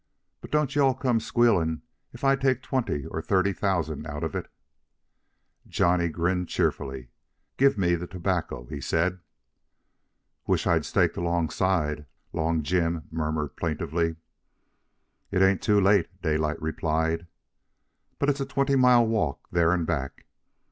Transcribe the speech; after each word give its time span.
"But 0.41 0.49
don't 0.49 0.75
you 0.75 0.81
all 0.83 0.95
come 0.95 1.19
squealing 1.19 1.83
if 2.11 2.23
I 2.23 2.35
take 2.35 2.63
twenty 2.63 3.05
or 3.05 3.21
thirty 3.21 3.53
thousand 3.53 4.07
out 4.07 4.23
of 4.23 4.33
it." 4.33 4.51
Johnny 5.67 6.09
grinned 6.09 6.47
cheerfully. 6.49 7.09
"Gimme 7.57 7.93
the 7.93 8.07
tobacco," 8.07 8.65
he 8.65 8.81
said. 8.81 9.19
"Wish 10.47 10.65
I'd 10.65 10.85
staked 10.85 11.17
alongside," 11.17 12.07
Long 12.33 12.63
Jim 12.63 13.09
murmured 13.11 13.55
plaintively. 13.55 14.15
"It 15.29 15.43
ain't 15.43 15.61
too 15.61 15.79
late," 15.79 16.19
Daylight 16.23 16.59
replied. 16.59 17.27
"But 18.17 18.27
it's 18.29 18.41
a 18.41 18.45
twenty 18.47 18.75
mile 18.75 19.05
walk 19.05 19.47
there 19.51 19.71
and 19.71 19.85
back." 19.85 20.25